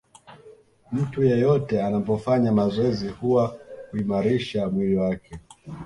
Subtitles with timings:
[0.91, 3.57] Mtu yeyote anapofanya mazoezi huwa
[3.91, 5.39] huimarisha mwili wake